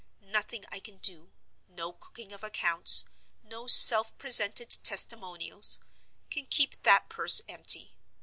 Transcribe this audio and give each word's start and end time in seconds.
Nothing 0.33 0.65
I 0.71 0.79
can 0.79 0.97
do—no 0.97 1.93
cooking 1.93 2.33
of 2.33 2.43
accounts; 2.43 3.05
no 3.43 3.67
self 3.67 4.17
presented 4.17 4.71
testimonials—can 4.83 6.47
keep 6.47 6.81
that 6.81 7.07
purse 7.07 7.39
empty. 7.47 7.93